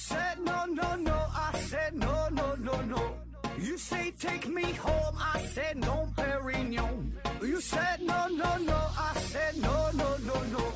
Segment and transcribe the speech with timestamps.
[0.00, 1.12] said no, no, no.
[1.12, 3.02] I said no, no, no, no.
[3.58, 5.14] You say take me home.
[5.18, 7.12] I said no, Perignon.
[7.42, 8.78] You said no, no, no.
[8.96, 10.72] I said no, no, no, no.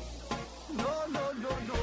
[0.77, 1.75] No, no, no, no.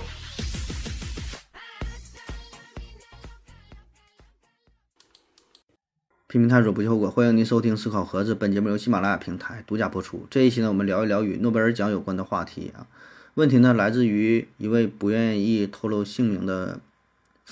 [6.29, 7.11] 拼命探索，不计后果。
[7.11, 10.29] 欢迎您收听《思考盒子》，本节目由喜马拉雅平台独家播出。
[10.31, 12.87] 这一期呢，我们聊一聊与诺贝尔奖有关的话题啊。
[13.35, 16.81] 问题呢，来自于一位不愿意透露姓名的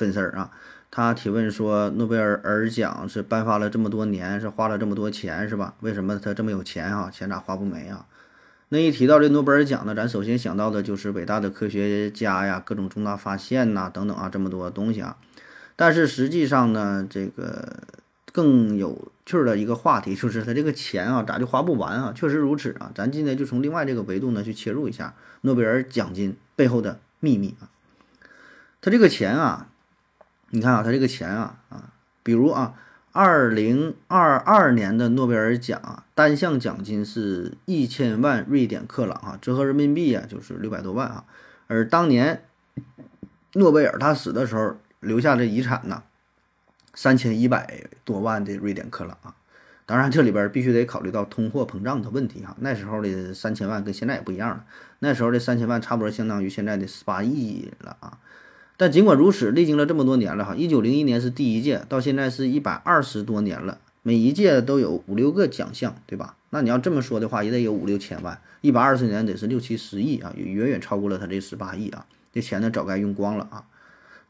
[0.00, 0.50] 粉丝儿啊。
[0.90, 5.74] 他提问说：诺贝尔尔奖是颁发了这么多年，是花了这么多钱，是吧？
[5.80, 7.10] 为什么他这么有钱啊？
[7.12, 8.06] 钱咋花不没啊？
[8.70, 15.16] 那一提到这诺贝尔奖呢，咱首先想到的就是伟大的科学家呀，各种重大发现呐，等等啊，这么多东西啊。
[15.76, 17.84] 但是实际上呢，这个。
[18.32, 22.12] 更有趣儿的一个话题就是他这个钱啊，咋就花不完啊？
[22.14, 22.92] 确实如此啊。
[22.94, 27.66] 咱今天就从另外这个维度呢去切入一下诺贝尔奖金背后的秘密啊。
[28.80, 29.66] 他这个钱啊，
[30.50, 32.74] 你看啊，他这个钱啊啊，比如啊，
[33.12, 41.24] 二零二二年的诺贝尔奖啊，单项奖金是一千万瑞典克朗啊，折合人民币啊就是六百多万啊。
[41.68, 42.42] 而当年
[43.52, 46.02] 诺贝尔他死的时候留下的遗产呢？
[46.92, 49.36] 三千一百多万的瑞典克朗啊，
[49.86, 52.56] 当然这里边必须得考虑到通货膨胀的问题哈。
[52.58, 54.64] 那时候的三千万跟现在也不一样了，
[54.98, 58.18] 那时候的三千万差不多相当于现在的十八亿了啊。
[58.80, 66.36] 但尽管如此，历经了这么多年了哈，一九零一年是第一届，到现在是一百二十多年了，每一届都有五六个奖项，对吧？
[66.48, 72.06] 那你要这么说的话，也得有五六千万，一百二十年得是六七十亿啊，远远超过了他这十八亿啊。
[72.32, 73.64] 这钱呢早该用光了啊。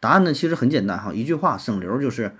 [0.01, 2.33] 答案呢其实很简单哈，一句话省流就是。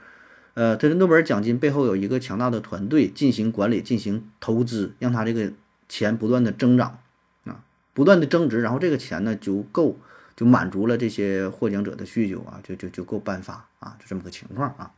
[0.55, 5.53] 呃，他的诺贝尔奖金背后有一个强大的团队进行管理、进行投资，让他这个
[5.88, 6.98] 钱不断的增长
[7.44, 7.62] 啊，
[7.94, 9.97] 不断的增值，然后这个钱呢就够，
[10.41, 14.91] 就满足了这些获奖者的需求啊，就就就够颁发啊，就这么个情况啊。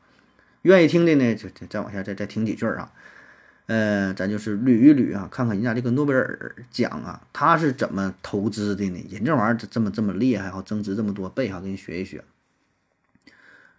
[0.62, 2.92] 愿意听的呢，就再往下再再听几句啊。
[3.66, 9.04] 呃，咱就是捋一捋啊，看看人家这个诺贝尔奖啊，他是怎么投资的呢？
[9.10, 12.22] 人这玩意儿这么这么厉害哈，增值这么多倍哈，给你学一学。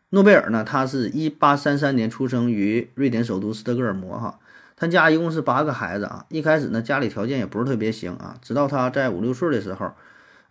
[0.09, 0.65] 诺贝尔呢？
[0.65, 4.38] 他是一八三三年出生于瑞典首都斯德哥尔摩哈。
[4.75, 6.25] 他家一共是八个孩子啊。
[6.27, 8.38] 一开始呢，家里条件也不是特别行啊。
[8.41, 9.93] 直到他在五六岁的时候，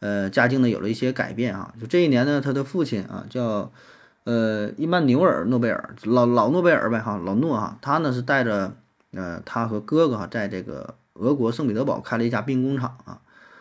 [0.03, 1.73] 呃，家境呢有了一些改变啊。
[1.81, 3.71] 就这一年呢，他的父亲啊叫
[4.25, 7.79] 呃伊曼纽尔诺贝尔，老老诺贝尔呗哈，老诺哈。
[7.81, 8.75] 他呢是带着
[9.13, 13.21] 呃他和哥哥哈，在这个俄国圣彼得堡开了一家兵工厂啊。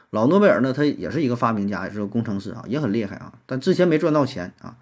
[0.10, 3.34] 老诺贝尔呢，他也是一个发明家，也是个工程师啊，也很厉害啊。
[3.46, 4.76] 但之前没赚到钱啊。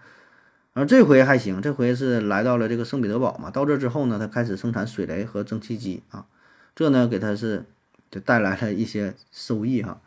[0.72, 3.50] 然后这回还行，这回是来到了这个圣彼得堡嘛。
[3.50, 6.26] 到这之后呢，他开始生产水雷和蒸汽机啊，
[6.74, 7.66] 这呢给他是
[8.10, 10.00] 就带来了一些收益哈。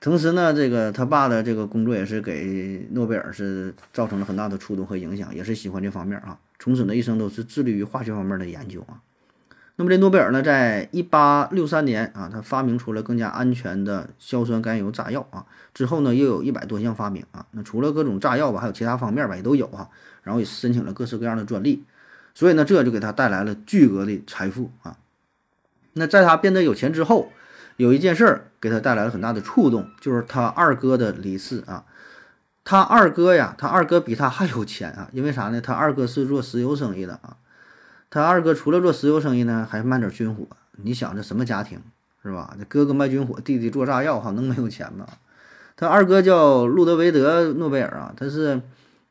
[0.00, 6.38] 同时呢，这个他爸的这个工作也是给诺贝尔是造成了很大的触动和影响，也是喜欢这方面啊。
[6.58, 9.00] 从此呢，一生都是致力于化学方面的研究啊。
[9.76, 15.44] 那么这诺贝尔呢，在一八六三年啊，他发明出了更加安全的硝酸甘油炸药啊。
[15.74, 17.46] 之后呢，又有一百多项发明啊。
[17.50, 19.90] 那除了各种炸药吧，还有其他方面吧，也都有哈。
[20.22, 21.84] 然后也申请了各式各样的专利，
[22.34, 24.96] 所以呢，这就给他带来了巨额的财富啊。
[25.92, 27.30] 那在他变得有钱之后，
[27.76, 31.84] 有一件事儿给他带来了很大的触动，就是他二哥的离世啊。
[32.64, 35.60] 他二哥呀，他二哥比他还有钱啊，因为啥呢？
[35.60, 37.36] 他二哥是做石油生意的啊。
[38.10, 40.46] 他二哥除了做石油生意呢，还卖点军火。
[40.82, 41.80] 你想这什么家庭
[42.22, 42.56] 是吧？
[42.58, 45.06] 这哥哥卖军火，弟弟做炸药，哈，能没有钱吗？
[45.76, 48.62] 他二哥叫路德维德·诺贝尔啊，他是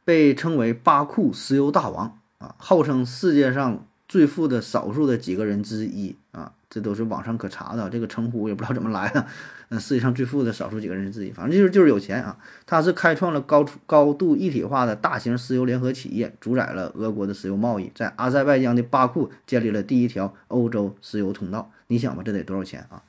[0.03, 6.51] 被称为巴库石油大王啊，号称世界上最富的少数的几个人之一啊。
[6.75, 9.25] 这都是网上可查的，这个称呼也不知道怎么来的。
[9.69, 12.37] 嗯，世界上最富的少数几个人是自己，反正就是就是有钱啊。
[12.65, 21.71] 他是开创了高高度一体化的大型石油联合企业，主宰了俄国的石油贸易，在阿塞拜疆的巴库建立了第一条欧洲石油通道。
[21.87, 23.01] 你想吧，这得多少钱啊？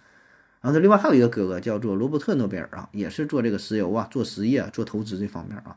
[0.60, 5.74] 然后他另外还有一个哥哥叫做罗伯特·诺贝尔啊，也是做这个石油啊、做实业、做投资这方面啊，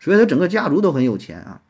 [0.00, 1.60] 所以他整个家族都很有钱啊。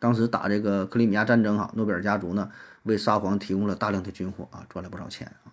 [0.00, 2.50] 当时打这个克里米亚战争哈，诺贝尔家族呢。
[2.86, 5.52] 为沙皇提供了大量的军火啊，赚了不少钱啊。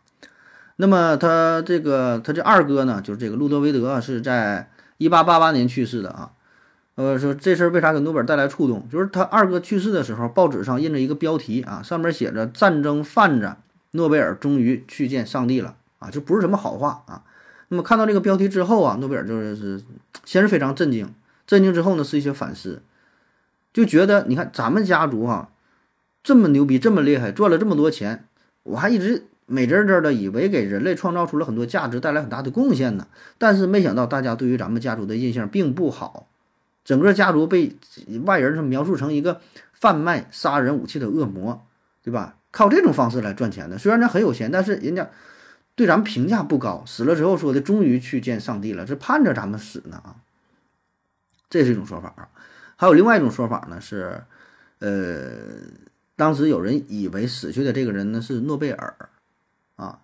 [0.78, 6.32] 那么他这个他这二哥呢，就是这个路德维德啊，是在一八八八年去世的啊。
[6.96, 8.88] 呃，说这事儿为啥给诺贝尔带来触动？
[8.90, 13.56] 就是他二哥去世的时候，报纸上印着一个标题啊，上面写着“战争贩子
[13.92, 17.24] 诺贝尔终于去见上帝了”啊，就不是什么好话啊。
[17.70, 19.84] 那么看到这个标题之后啊，诺贝尔就是
[20.24, 21.12] 先是非常震惊，
[21.48, 22.84] 震惊之后呢是一些反思，
[23.72, 25.50] 就觉得你看咱们家族哈。
[26.24, 28.26] 这么牛逼，这么厉害，赚了这么多钱，
[28.64, 33.08] 我还一直美滋滋的以为给人类创造出了很多价值，带来很大的贡献呢。
[33.38, 36.28] 但是没想到大家对于咱们家族的印象并不好，
[36.86, 37.76] 整个家族被
[38.26, 39.42] 外人是描述成一个
[39.74, 41.66] 贩卖杀人武器的恶魔，
[42.02, 42.38] 对吧？
[42.52, 43.80] 靠这种方式来赚钱的。
[43.80, 45.10] 虽然他很有钱，但是人家
[45.76, 46.84] 对咱们评价不高。
[46.86, 50.16] 死了之后说的，终于去见上帝了，这盼着咱们死呢啊。
[51.50, 52.30] 这是一种说法啊。
[52.76, 54.24] 还有另外一种说法呢，是，
[54.78, 55.32] 呃，
[56.24, 58.96] 当时有人以为死去的这个人呢是诺贝尔，
[59.76, 60.00] 啊。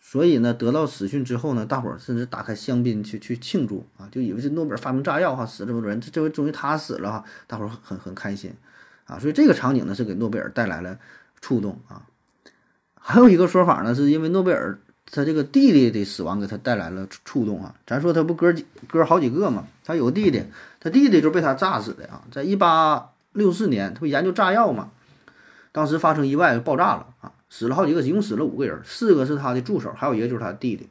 [0.00, 8.54] 所以呢，得到死讯之后呢，大伙儿甚至打开香槟去去庆祝啊，就以为是诺贝尔发明炸药哈，死了这么多人，这这回终于他死了哈，大伙儿很很开心
[9.06, 9.18] 啊。
[9.18, 11.00] 所以这个场景呢，是给诺贝尔带来了
[11.40, 12.06] 触动啊。
[12.94, 14.78] 还有一个说法呢，是因为诺贝尔
[15.10, 17.74] 他这个弟弟的死亡给他带来了触动啊。
[17.84, 20.44] 咱说他不哥几哥好几个嘛，他有个弟弟，
[20.78, 22.22] 他弟弟就被他炸死的啊。
[22.30, 24.90] 在一八六四年，他不研究炸药嘛，
[25.72, 27.32] 当时发生意外爆炸了啊。
[27.52, 30.88] 死了好几个，一共死了五个人，四个是他的助手，还有一个就是他弟弟。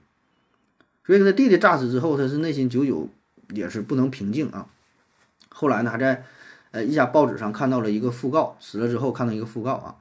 [1.05, 3.07] 所以他弟弟炸死之后，他是内心久久
[3.53, 4.67] 也是不能平静啊。
[5.47, 6.25] 后来呢，还在
[6.71, 9.95] 呃一家报纸上看到了一个讣告，死了之后看到一个讣告啊。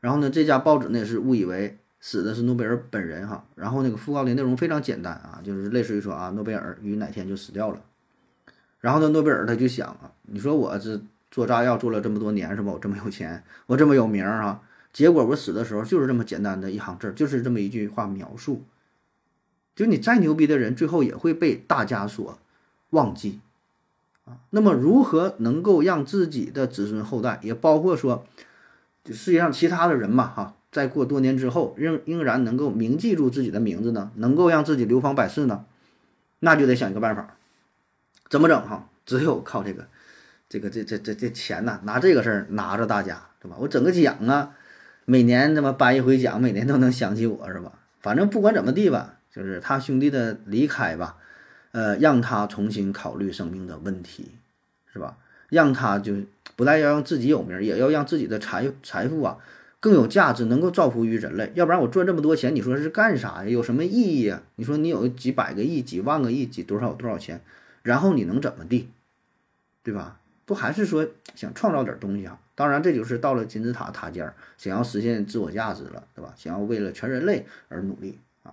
[0.00, 3.44] 然后呢，这家报纸呢也是误以为死的是诺贝尔本人哈。
[3.54, 7.80] 然后那个讣告的内容非常简单啊，就是类似于说啊，诺贝尔于哪天就死掉了。
[8.80, 11.00] 然后呢，诺贝尔他就想啊，你说我这
[11.32, 12.70] 做炸药做了这么多年是吧？
[12.70, 14.62] 我这么有钱，我这么有名啊。
[14.92, 18.62] 结果我死的时候就是这么简单的一行字，就是这么一句话描述。
[19.74, 22.38] 就你再牛逼的人，最后也会被大家所
[22.90, 23.40] 忘记
[24.26, 24.36] 啊。
[24.50, 28.26] 那么，如何能够让自己的子孙后代，也包括说，
[29.02, 34.12] 就世界上其他的人嘛，哈，在过多年之后，仍仍然能够铭记住自己的名字呢？
[34.16, 35.64] 能够让自己流芳百世呢？
[36.40, 37.36] 那就得想一个办法，
[38.28, 38.68] 怎么整？
[38.68, 39.88] 哈，只有靠这个，
[40.52, 43.56] 这个这这这这钱呐，拿这个事儿拿着大家，对吧？
[43.58, 44.54] 我整个奖啊。
[45.06, 47.72] 每年他妈颁一回奖，每年都能想起我是吧？
[48.02, 51.16] 反正不管怎么地吧，就是他兄弟的离开吧，
[51.70, 54.32] 呃，让他重新考虑生命的问题，
[54.92, 55.16] 是吧？
[55.48, 56.16] 让他就
[56.54, 59.38] 不但要让自己有名，也要让自己的财财富啊
[59.80, 61.50] 更有价值，能够造福于人类。
[61.54, 63.48] 要不然我赚这么多钱，你说是干啥呀？
[63.48, 64.42] 有什么意义啊？
[64.56, 67.40] 你说你有几百个亿、几万个亿、几多少多少钱，
[67.82, 68.90] 然后你能怎么地，
[69.82, 70.18] 对吧？
[70.44, 72.38] 不还是说想创造点东西啊？
[72.54, 76.34] 当然，这就是到了金字塔塔尖儿，想要实现自我价值了，对吧？
[76.36, 78.52] 想要为了全人类而努力啊！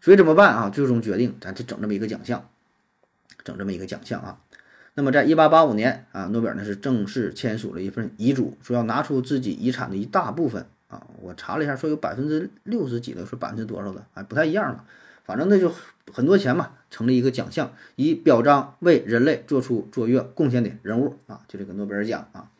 [0.00, 0.68] 所以怎么办啊？
[0.68, 2.48] 最终决定，咱就整这么一个奖项，
[3.44, 4.40] 整这么一个奖项啊！
[4.94, 11.06] 那么，在一八八五年啊，诺贝尔呢是正式签署了一份遗嘱，说要拿出自己遗产的一大部分啊。
[11.20, 14.84] 我查了一下，说有百分之六十几的，说百分之多少的，哎，不太一样了。
[15.24, 15.72] 反正那就
[16.12, 22.50] 很多钱嘛，成立一个奖项，以表彰为人类做出卓越贡献的人物啊，就这个诺贝尔奖啊。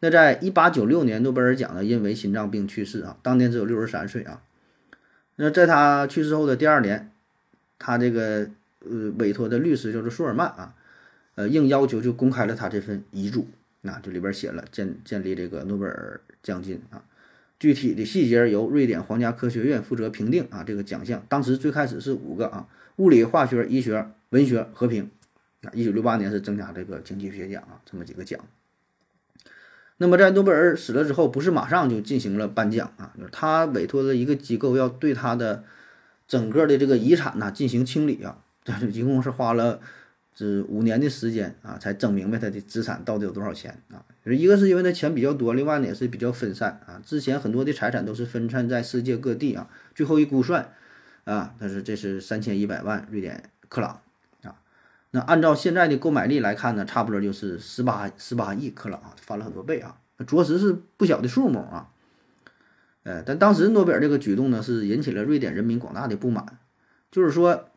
[0.00, 4.42] 那在一八九六年，诺贝尔奖呢，因为心脏病去世啊，当年只有六十三岁啊。
[5.36, 7.10] 那在他去世后的第二年，
[7.78, 8.48] 他这个
[8.80, 10.74] 呃委托的律师叫做舒尔曼啊，
[11.36, 13.46] 呃应要求就公开了他这份遗嘱，
[13.80, 17.02] 那就里边写了建建立这个诺贝尔奖金啊，
[17.62, 20.64] 具体的细节由瑞典皇家科学院负责评定啊。
[20.64, 22.66] 这个奖项当时最开始是五个啊，
[22.96, 25.08] 物理、化学、医学、文学、和平
[25.62, 25.70] 啊。
[25.72, 28.40] 一九六八年是增加这个经济学奖啊，这么几个奖。
[29.98, 35.62] 那么在诺贝尔死了之后，不是马上就进行了颁奖啊，就是他委托的一个机构要对他的
[36.26, 39.80] 整个的这个遗产呐进行清理啊，这一共是花了
[40.34, 44.02] 这五年的时间啊，才整明白他的资产到底有多少钱啊。
[44.24, 50.72] 一个是因为他钱比较多，另外呢也是比较分散啊，之前很多的财产都是分散在世界各地啊，最后一估算
[51.24, 54.00] 啊，他说这是三千一百万瑞典克朗
[54.42, 54.54] 啊，
[55.10, 59.98] 那按照现在的购买力来看呢，差不多就是十八十八亿克朗啊，翻了很多倍啊。
[60.24, 61.90] 着实是不小的数目啊，
[63.02, 66.58] 呃，但当时诺贝尔这个举动呢，是引起了瑞典人民广大的不满，
[67.10, 67.68] 就是说，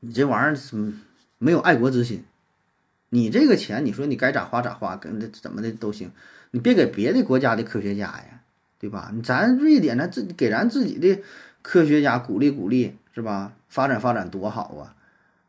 [0.00, 0.92] 你这玩意儿是
[1.38, 2.24] 没有爱国之心，
[3.10, 6.10] 你这个钱，你说你该咋花咋花，跟怎么的都行，
[6.50, 8.42] 你别给别的国家的科学家呀，
[8.78, 9.14] 对吧？
[9.22, 11.22] 咱瑞典咱自给咱自己的
[11.62, 13.52] 科学家鼓励鼓励，是吧？
[13.68, 14.94] 发展发展多好啊！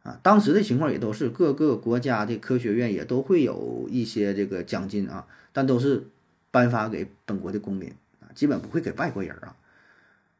[0.03, 5.25] 啊，当时的情况也都是各个国家的科学院也都会有一些这个奖金啊。
[5.53, 6.03] 但都是
[6.51, 9.55] 颁发给本国的公民啊，基本不会给外国人啊，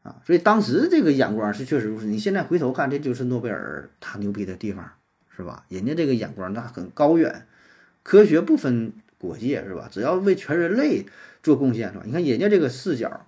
[0.04, 2.06] 啊，所以当时这个眼光是确实如此。
[2.06, 4.92] 你现在回头看，这就是诺贝尔他牛逼的地方，
[5.38, 5.64] 是吧？
[5.70, 7.46] 人家这个眼光那很高远，
[8.02, 9.88] 科学不分国界，是吧？
[9.92, 11.06] 只要为全人类
[11.44, 12.04] 做贡献，是吧？
[12.06, 13.26] 你看人家这个视角，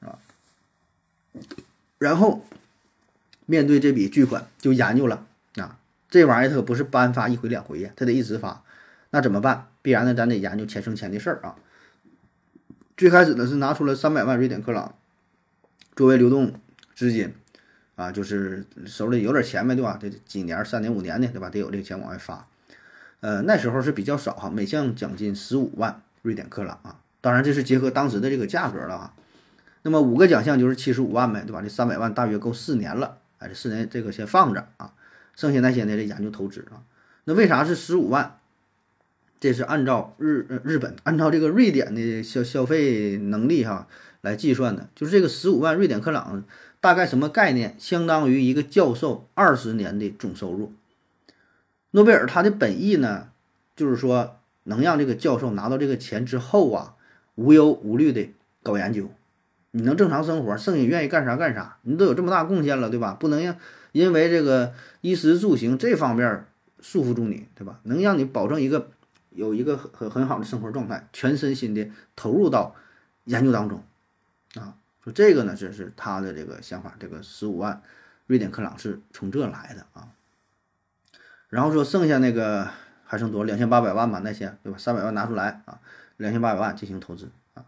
[0.00, 0.18] 是吧？
[1.98, 2.44] 然后
[3.46, 5.26] 面对这笔巨款就研究了
[5.56, 5.78] 啊，
[6.10, 8.62] 这玩意儿它可不是颁发一回两回呀，它得一直发。
[9.10, 9.68] 那怎么办？
[9.80, 11.56] 必然呢，咱得研究钱生钱的事儿啊。
[12.94, 14.94] 最开始呢是拿出了三百万瑞典克朗
[15.96, 16.52] 作为流动
[16.94, 17.32] 资金
[17.98, 19.98] 啊，就是手里有点钱呗，对吧？
[20.00, 21.50] 这几年、三年、五年的，对吧？
[21.50, 22.46] 得有这个钱往外发。
[23.18, 27.00] 呃，那时候是比较少哈，每项奖金十五万瑞典克朗啊。
[27.20, 29.14] 当然这是结合当时的这个价格了啊。
[29.82, 31.60] 那么五个奖项就是七十五万呗，对吧？
[31.60, 34.92] 这三百万大约够四年了，哎，这四年这个先放着啊，
[35.34, 36.86] 剩下那些呢这研究投资啊。
[37.24, 38.38] 那为啥是十五万？
[39.40, 43.88] 这是按照日日本按照这个瑞典的消消费能力哈
[44.20, 46.44] 来计算的，就是这个十五万瑞典克朗
[46.80, 47.76] 大概什么概念？
[47.78, 50.72] 相当于一个教授二十年的总收入。
[51.92, 53.28] 诺贝尔他的本意呢，
[53.76, 56.94] 就是说能让这个教授拿到这个钱之后啊，
[57.34, 58.28] 无忧无虑的
[58.62, 59.10] 搞研究，
[59.70, 63.14] 你能正常生活，剩下愿意干啥干啥，你都有这么大贡献了，对吧？
[63.18, 63.56] 不能让
[63.92, 66.44] 因为这个衣食住行这方面
[66.80, 67.80] 束缚住你，对吧？
[67.84, 68.90] 能让你保证一个。
[69.30, 72.74] 有一个很很很好的生活状态，全身心的投入到
[73.22, 73.84] 研究当中，
[74.54, 77.82] 啊，说这个呢，这是他的这个想法，这个十五万
[78.26, 80.08] 瑞典克朗是从这来的啊。
[81.48, 82.68] 然后说剩下那个
[83.04, 83.44] 还剩多少？
[83.44, 84.78] 两千八百万吧，那些对吧？
[84.78, 85.80] 三百万拿出来啊，
[86.16, 87.64] 两千八百万进行投资啊。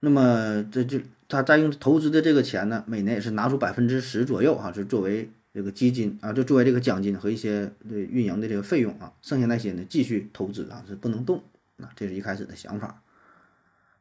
[0.00, 5.30] 那么这就他再用投资的这个钱呢，每年也是拿出百分之十左右哈，是作为。
[5.52, 11.42] 这个基金啊，就作为这个奖金和一些对运营的这个费用啊，剩下那些呢继续投资啊，是不能动
[11.78, 13.02] 啊，这是一开始的想法。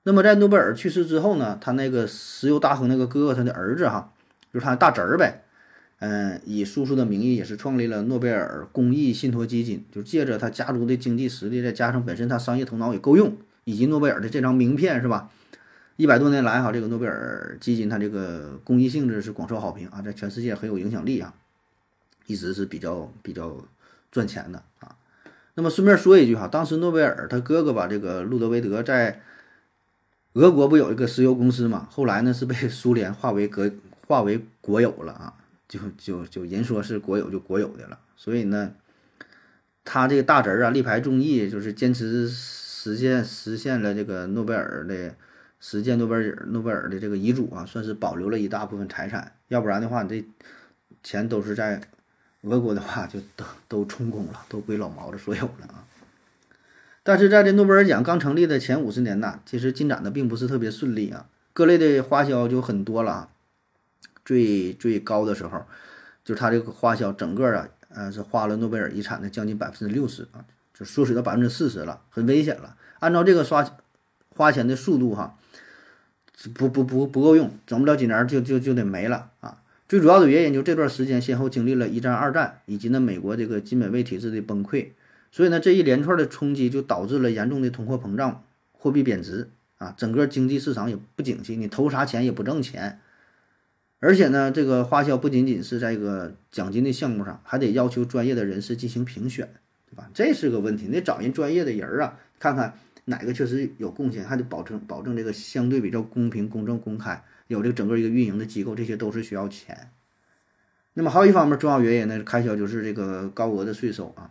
[0.04, 4.12] 那么在诺贝尔去世之后呢，他那个石油大亨那个哥哥他的儿子哈，
[4.54, 5.44] 就是他大侄儿呗，
[6.00, 15.30] 嗯，以叔叔的名义也是创立了诺贝尔公益信托基金，就借着他家族的经济实力，再加上本身他商业头脑也够用，以及诺贝尔的这张名片是吧？
[15.98, 21.34] 一百多年来，哈，这个诺贝尔基金它这个公益性质是广受好评啊，在全世界很有影响力啊，
[22.26, 23.58] 一直是比较比较
[24.10, 24.96] 赚钱的啊。
[25.56, 29.22] 那么顺便说一句哈，当时诺贝尔他哥哥吧，这个路德维德在
[30.34, 33.70] 俄国不有一个石油公司嘛，后来呢是被苏联划为国
[34.08, 35.34] 划为国有了啊，
[35.68, 38.00] 就就就人说是国有就国有的了。
[38.16, 38.74] 所以呢，
[39.84, 45.16] 他这个大侄儿啊力排众议，就是坚持实现实现了这个诺贝尔的。
[45.62, 50.26] 实践诺贝尔诺贝尔的这个遗嘱啊，算是保留了一大部分财产，要不然的话，你这
[51.04, 51.82] 钱都是在
[52.44, 55.84] 俄国的话，就都都充公了，都归老毛子所有了啊。
[57.10, 63.30] 但是在这诺贝尔奖刚成立的前五十年呐，其实进展的并不是特别顺利啊，各类的花销就很多了。
[64.24, 65.66] 最最高的时候，
[66.24, 72.76] 就是他这个花销整个啊，呃，是花了诺贝尔遗产的将近百分之六十啊，就缩水到百分之四十了，很危险了。
[73.00, 73.68] 按照这个刷
[74.36, 75.36] 花钱的速度哈。
[76.54, 79.64] 不不不不够用，整不了几年就就就得没了啊！
[79.90, 84.90] 最主要的原因就这段时间先后经历了一战、二战，以及呢美国这个金本位体制的崩溃，
[85.32, 93.00] 所以呢这一连串的冲击就导致了严重的通货膨胀、货币贬值啊，整个经济市场也不景气，你投啥钱也不挣钱，
[94.00, 99.50] 而且呢这个花销不仅仅是在一个奖金的项目上，还得要求专业的人士进行评选，
[99.90, 100.10] 对吧？
[100.14, 102.74] 这是个问题，你得找人专业的人啊，看看。
[103.06, 109.90] 哪个确实有贡献，还得保证保证这个相对比较公平、公正、公开，有这个整个一个运营的机构，这些都是需要钱。
[110.94, 114.30] 那么还有一方面重要原因呢，开销就是这个高额的税收啊。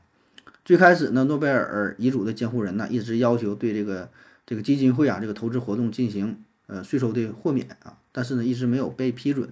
[0.68, 4.10] 最开始呢，诺贝尔遗嘱的监护人呢，一直要求对这个
[4.44, 9.48] 这个基金会啊，这个投资活动进行呃税收的豁免啊，但是呢，一直没有被批准。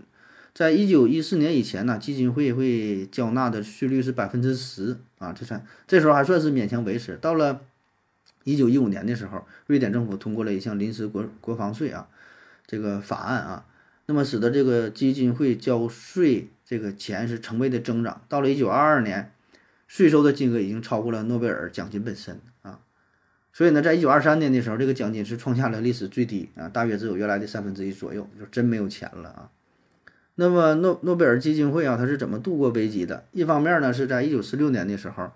[0.53, 7.17] 在一九一四年以前呢，基金会会交纳的税率是百分之十啊，这算这时候还算是勉强维持。
[7.19, 7.63] 到了
[8.45, 12.07] 一九一五年的时候，瑞典政府通过了一项临时国国防税啊，
[12.67, 13.65] 这个法案啊，
[14.05, 18.21] 那么使得这个基金会交税这个钱是成倍的增长。
[18.29, 19.33] 到了一九二二年，
[19.87, 22.81] 税收的金额已经超过了诺贝尔奖金本身啊。
[23.53, 29.51] 所以呢，在一九二三年的时候，这个奖金是创下了历史最低啊，大约只有原来的三分之一左右，就真没有钱了啊。
[30.35, 33.25] 那么诺诺贝尔基金会啊，它是怎么度过危机的？
[33.33, 35.33] 一方面呢，是在一九四六年的时候。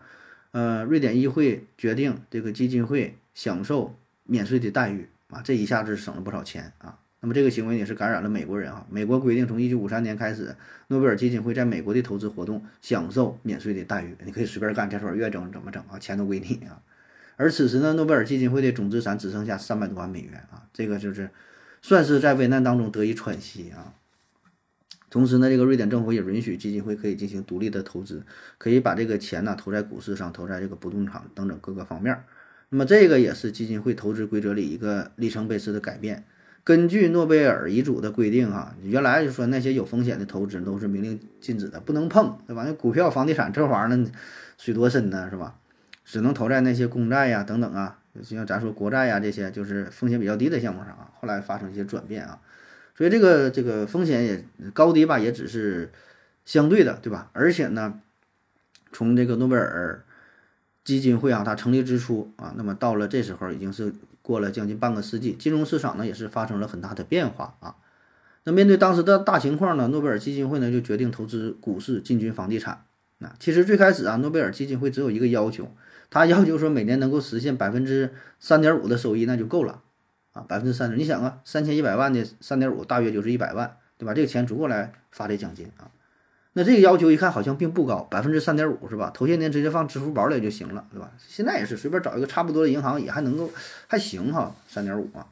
[0.52, 6.98] 呃，瑞典议会决定这个基金会享受免税的待遇啊，这一下子省了不少钱啊。
[7.20, 8.86] 那么这个行为也是感染了美国人啊。
[8.90, 10.56] 美国规定，从一九五三年开始，
[10.88, 16.80] 诺贝尔基金会在美国的投资活动享受免税的待遇，你可以随便干，这多越整怎么整啊，钱都归你啊。
[17.36, 21.30] 而此时呢，诺贝尔基金会的总资产只剩下三百多万美元啊，这个就是
[21.82, 23.94] 算是在危难当中得以喘息啊。
[25.10, 28.22] 同时呢，这个瑞典政府也允许基金会可以进行独立的投资，
[28.58, 32.16] 可以把这个钱呢投在股市上，投在这个不动产等等各个方面。
[32.68, 36.24] 那么这个也是基金会投资规则里一个里程碑式的改变。
[36.70, 42.62] 根据诺贝尔遗嘱的规定，哈，原来就说那些有风险的投资都是明令禁止的，不能碰，对吧？
[42.64, 44.08] 那股票、房地产这玩意儿呢，
[44.56, 45.56] 水多深呢，是吧？
[46.04, 51.10] 只能投在那些公债呀等等啊，就像咱说国债呀这些，就是风险比较低的项目上啊。
[51.18, 52.38] 后来发生一些转变啊。
[52.94, 55.90] 所以这个这个风险也高低吧，也只是
[56.44, 57.30] 相对的，对吧？
[57.32, 57.98] 而且呢，
[58.92, 60.04] 从这个诺贝尔
[60.84, 63.92] 基金会啊，它成立之初啊，那么到了这时候已经是
[64.30, 67.74] 过了将近半个世纪，金融市场呢也是发生了很大的变化啊。
[68.44, 72.84] 那面对当时的大情况呢，诺贝尔基金会呢就决定投资股市，进军房地产。
[73.18, 75.74] 那其实最开始啊，诺贝尔基金会只有一个要求，
[76.10, 79.82] 他要求说每年能够实现百分之三点五的收益那就够了
[80.32, 84.14] 啊，百分之三十，你想啊，三千一百万的三点五大约就是一百万，对吧？
[84.14, 85.90] 这个钱足够来发这奖金啊。
[86.52, 89.10] 那这个要求一看好像并不高，百分之三点五是吧？
[89.14, 91.10] 头些年直接放支付宝里就行了，对吧？
[91.18, 93.50] 现在也是随便找一个差不多的银行也还能够
[93.86, 95.26] 还行哈，三点五啊。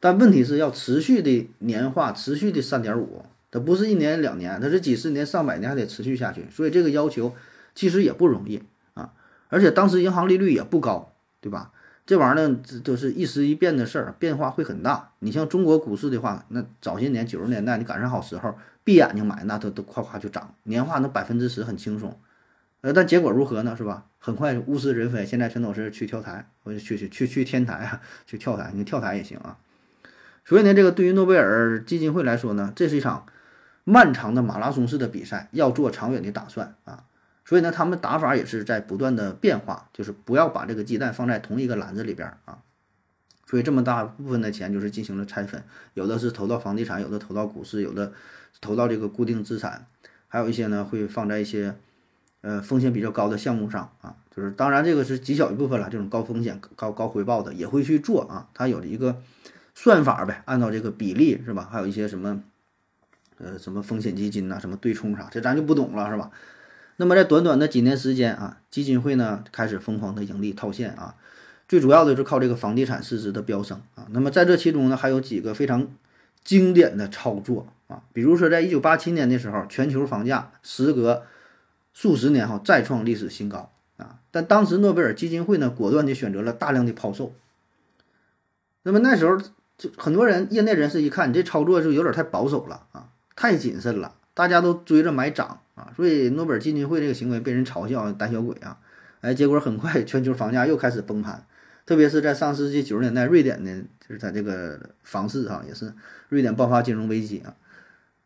[0.00, 7.32] 但问题是要持续的年化，持续的三点五，它不是一年两年，它是几十年、上百年还得持续下去，所以这个要求
[7.76, 8.60] 其实也不容易
[8.94, 9.12] 啊。
[9.48, 11.70] 而且当时银行利率也不高，对吧？
[12.04, 15.12] 这玩意儿呢，这都是一时一变的事儿，变化会很大。
[15.20, 18.52] 你像中国股市的话，那早些年九十年代你赶上好时候，
[18.84, 22.18] 闭眼睛买那都都夸夸就涨，年化那百分之十很轻松。
[22.80, 23.76] 呃，但结果如何呢？
[23.76, 24.06] 是吧？
[24.18, 29.56] 很快物是人非，现在全都是去跳台，或者去去去去天台啊，去跳台，你跳台也行啊。
[30.44, 33.26] 所以呢，这个对于诺贝尔基金会来说呢，这是一场
[33.84, 37.04] 漫长的马拉松式的比赛，要做长远的打算啊。
[37.44, 42.58] 所以呢，他们打法也是在不断的变化，就是不要把这个鸡蛋放在同一个篮子里边啊。
[43.52, 48.14] 所以这么大部分的钱就是进行了拆分，有的是投到房地产，有的投到股市，有的
[48.62, 49.84] 投到这个固定资产，
[50.26, 51.76] 还有一些呢会放在一些
[52.40, 54.16] 呃风险比较高的项目上啊。
[54.34, 58.48] 就是当然这个是极小一部分了，这种高风险高高回报的也会去做啊。
[58.54, 59.22] 它有一个。
[59.74, 61.66] 算法呗，按照这个比例是吧？
[61.72, 62.42] 还有一些什么，
[63.38, 66.30] 呃，什么风险基金呐，什么对冲啥，这咱就不懂了是吧？
[66.98, 71.14] 那么在短短的几年时间啊，基金会呢开始疯狂的盈利套现啊，
[71.72, 74.06] 最主要的是靠这个房地产市值的飙升啊。
[74.10, 75.88] 那么在这其中呢，还有几个非常
[76.44, 81.22] 经典的操作啊，比如说在一九八七年的时候，全球房价时隔
[81.94, 87.32] 数十年后再创历史新高啊，但当时诺贝尔基金会呢果断地选择了大量的抛售，
[88.82, 89.40] 那么那时候。
[89.78, 98.78] 就很多人业内人士一看，你这操作就有点太保守了啊，太谨慎了，大家都追着买涨啊，所以诺贝尔基金会这个行为被人嘲笑胆小鬼啊，
[99.22, 101.44] 哎，结果很快全球房价又开始崩盘，
[101.84, 105.92] 特别是在上世纪九十年代，瑞典呢，就是它这个房市哈，也是
[106.28, 107.54] 瑞典爆发金融危机啊，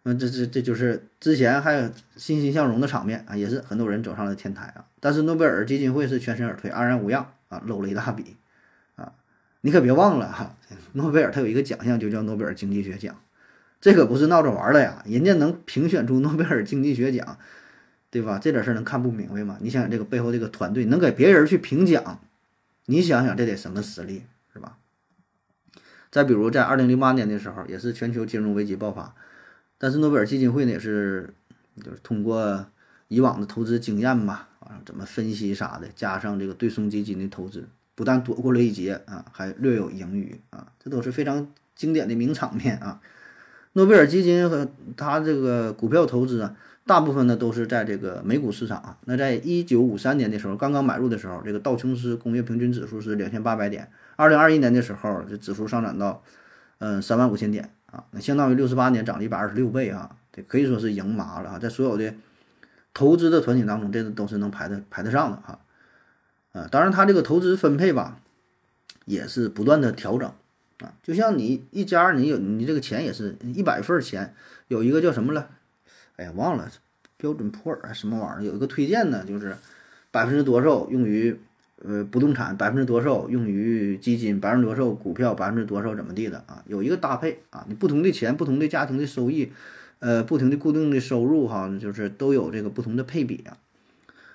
[0.02, 8.36] 那这这这就是之前还有欣欣向荣的场面啊，也是很多人走上了天台啊，但是诺贝尔基金会是全身而退，安然无恙啊，搂了一大笔
[8.96, 9.12] 啊。
[9.62, 10.54] 你可别忘了哈，
[10.92, 13.16] 诺贝尔他有一个奖项就叫诺贝尔经济学奖，
[13.80, 17.38] 这可不是闹着玩的呀，人家能评选出诺贝尔经济学奖，
[18.10, 18.38] 对吧？
[18.38, 19.58] 这点事儿能看不明白吗？
[19.60, 22.20] 你想想这个背后这个团队能给别人去评奖，
[22.86, 24.22] 你想想这得什么实力
[24.52, 24.78] 是吧？
[26.10, 29.14] 再比如在二零零八年的时候，也是全球金融危机爆发，
[29.76, 31.34] 但是诺贝尔基金会呢也是
[31.84, 32.66] 就是通过
[33.08, 37.68] 以往的投资经验吧，啊怎么分析啥的，加上这个对冲基金的投资。
[37.94, 43.00] 不但躲过了一劫啊，还略有盈余啊，这都是非常经典的名场面啊。
[43.72, 48.96] 诺贝尔基金和他这个股票投资啊，大部分呢都是在这个美股市场啊。
[49.04, 53.90] 那在一九五三年的时候，刚刚买入的时候，这个道琼斯工业平均指数是两千八百点。
[54.14, 56.22] 二零二一年的时候，这指数上涨到
[56.78, 62.14] 嗯三万五千点啊，那相当于六十八年涨了一百二十六倍啊，这可以说是赢麻了啊，在所有的
[62.94, 65.58] 投资的团体当中，这个都是能排的排得上的哈。
[66.52, 68.20] 啊，当然，他这个投资分配吧，
[69.04, 70.30] 也是不断的调整
[70.78, 70.94] 啊。
[71.02, 74.34] 就像你一家，你有你这个钱也是一百份钱，
[74.68, 75.50] 有一个叫什么了？
[76.16, 76.68] 哎呀，忘了，
[77.16, 78.50] 标准普尔什么玩意儿？
[78.50, 79.56] 有一个推荐呢，就是
[80.10, 81.38] 百分之多少用于
[81.84, 86.62] 呃不动产，百分之多少用于基金，百分之多少股票，百分之多少怎么地的啊？
[86.66, 89.52] 有一个搭配啊，你不同的钱，不同的家庭的收益，
[89.98, 93.58] 呃，不停的固定的收入哈，就是都有这个不同的配比啊。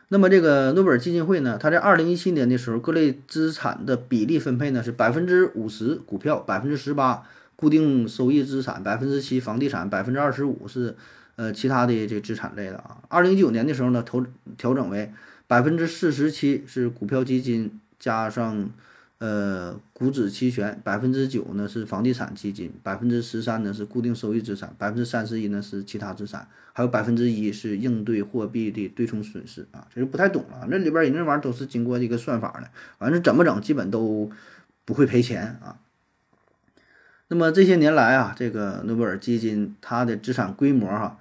[0.10, 7.24] 那么这个诺贝尔基金会呢，它在二零一七年的时候，各类资产的比例分配呢是百分之五十股票，百分之十八
[7.56, 10.98] 固定收益资产，百分之七房地产，百分之二十五是
[11.42, 13.02] 呃其他的这资产类的啊。
[13.10, 14.24] 二零一九年的时候呢，投
[14.58, 15.12] 调整为
[15.48, 18.70] 百分之四十七是股票基金加上。
[19.24, 30.66] 呃，股指期权百分之九呢是房地产基金，百分之十三呢是固定收益资产，百分之三十一呢是其他资产，还有百分之一是应对货币的对冲损失啊，这就不太懂了。
[30.72, 34.32] 那里边儿人那玩意儿都是经过一个算法的，反正怎么整基本都
[34.86, 35.78] 不会赔钱啊。
[37.28, 41.20] 那么这些年来啊，这个诺贝尔基金它的资产规模哈，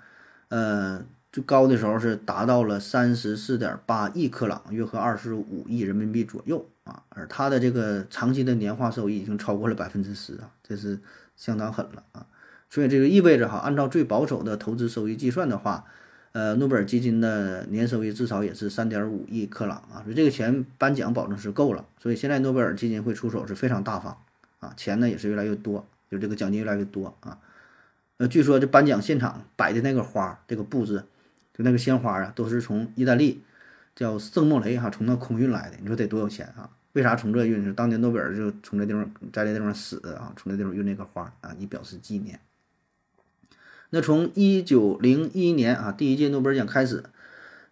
[0.50, 6.68] 呃，最高的时候是达到了三十四点八亿克朗，约合二十五亿人民币左右。
[6.82, 10.98] 啊，而它的这个长期的年化收益已经超过了百分之十啊，这是
[11.36, 12.26] 相当狠了啊！
[12.68, 15.84] 所以这个意味着哈，按照最保守的投资收益计算的话，
[16.32, 21.84] 呃，诺贝尔基金的年收益至少也是三点五亿克朗啊，所以这个钱颁奖保证是够了。
[22.02, 24.16] 所以现在诺贝尔基金会出手是非常大方
[24.58, 27.38] 啊，钱呢也是越来越多，就这个奖金越来越多啊。
[28.20, 31.04] 呃，据说这颁奖现场摆的那个花，这个布置，
[31.54, 33.40] 就那个鲜花啊，都是从意大利
[33.96, 36.68] 叫圣莫雷哈从那空运来的，你说得多有钱啊？
[36.92, 37.64] 为啥从这运？
[37.64, 42.40] 是当年诺贝尔就从这地方在这地方死的啊，从这地方运那个花啊，以表示纪念。
[43.88, 47.02] 那从一九零一年啊，第一届诺贝尔奖开始，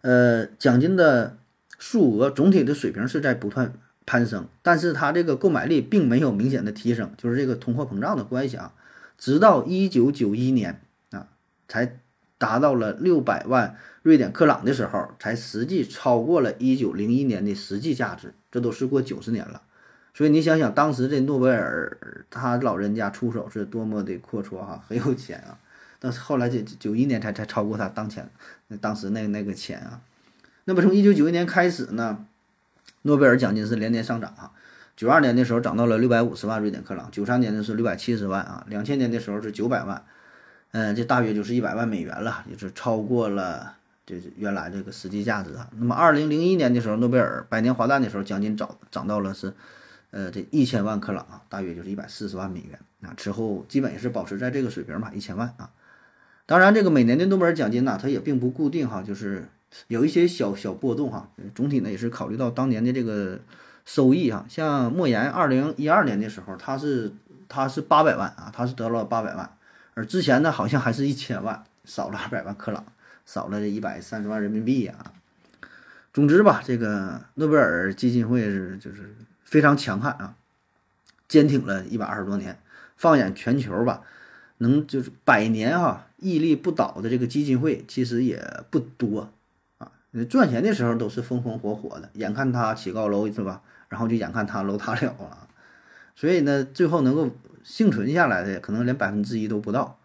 [0.01, 1.37] 呃，奖金的
[1.77, 8.73] 数额总体的水平是在不断攀升，但是它这个购买力并没有明显的提升，就是这个通货膨胀的关系啊。
[9.19, 11.27] 直到一九九一年啊，
[11.67, 11.99] 才
[12.39, 18.33] 达到了六百万瑞典克朗的时候，才实际超过了一九零一年的实际价值。
[18.51, 19.61] 这都是过九十年了，
[20.13, 25.59] 所以你想想，当时这诺贝尔他老人家出手是多么的阔绰哈，很有钱啊。
[25.99, 28.27] 但是后来这九一年才才超过他当前
[28.69, 30.01] 那当时那那个钱啊。
[30.63, 32.25] 那么从一九九一年开始呢，
[33.01, 34.51] 诺贝尔奖金是连年上涨啊。
[34.99, 40.03] 九二年的时候涨到了六百五十万瑞典克朗，九三年的是六百七十万啊，两千年的时候是九百万，
[40.71, 45.69] 嗯，这大约就是一百万美元了，就是超过了就是原来这个实际价值啊。
[45.77, 49.53] 那么二零零一年的时候，诺贝尔百年华诞的时候，奖金涨涨到了是
[50.11, 53.13] 呃这一千万克朗啊，大约就是一百四十万美元啊。
[53.15, 55.69] 之后基本也是保持在这个水平吧，一千万啊。
[56.45, 59.47] 当然，这个每年的诺贝尔奖金呢，它也并不固定哈，就是
[59.87, 61.29] 有一些小小波动哈。
[61.55, 63.39] 总体呢也是考虑到当年的这个
[63.89, 64.45] 收益啊。
[64.47, 67.11] 像莫言二零一二年的时候，他是
[67.47, 69.49] 他是八百万啊，他是得了八百万，
[69.95, 72.85] 而之前呢好像还是一千万，少了二百万克朗，
[73.25, 74.93] 少了这一百三十万人民币呀。
[76.13, 80.35] 总之吧，这个诺贝尔基金会是就是非常强悍啊，
[81.27, 82.59] 坚挺了一百二十多年。
[82.95, 84.03] 放眼全球吧。
[84.61, 89.31] 能就是百年哈屹立不倒的这个基金会其实也不多
[89.77, 89.89] 啊，
[90.29, 93.61] 赚钱的时候都是风风火火的，眼看他起高楼是吧？
[93.89, 95.47] 然后就眼看它楼塌了了，
[96.15, 97.29] 所以呢，最后能够
[97.63, 99.99] 幸存下来的可能连百分之一都不到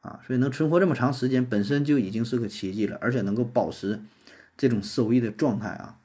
[0.00, 4.00] 啊，所以能存活这么长时间本身就已经是个奇迹了，而且能够保持
[4.56, 5.96] 这种收益的状态啊。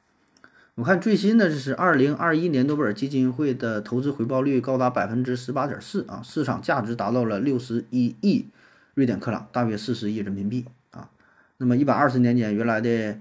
[0.76, 8.50] 我看最新的这是二零二一年诺贝尔基金会的投资回报率高达百分之十八点四啊，市场价值达到了六十一亿
[8.94, 11.10] 瑞典克朗，大约四十亿人民币啊。
[11.58, 13.18] 那么一百二十年间，原来的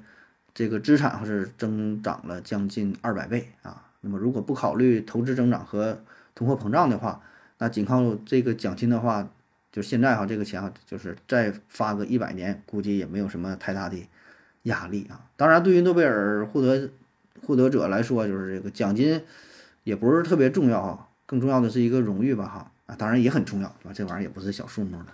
[0.53, 3.83] 这个资产是增长了将近二百倍啊。
[4.05, 6.01] 那么如果不考虑投资增长和
[6.35, 7.23] 通货膨胀的话，
[7.59, 9.29] 那仅靠这个奖金的话，
[9.73, 13.97] 就现在哈这个钱啊，就是再发个一百年，估计也没有什么太大的
[14.64, 15.29] 压力啊。
[15.37, 16.90] 当然，对于诺贝尔获得
[17.43, 19.25] 获得者来说，就是这个奖金
[19.83, 23.93] 也不是特别重要哈，更重要的是一个荣誉吧哈啊，当然也很重要，对吧？
[23.95, 25.07] 这玩意儿也不是小数目的。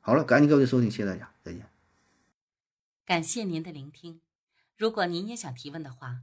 [0.00, 1.62] 好了，感谢各位的收听，谢谢大家，再见。
[3.06, 4.20] 感谢您的聆听。
[4.76, 6.22] 如果您也想提问的话，